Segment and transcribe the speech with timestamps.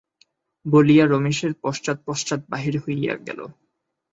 [0.65, 3.39] বলিয়া রমেশের পশ্চাৎ পশ্চাৎ বাহির হইয়া গেল।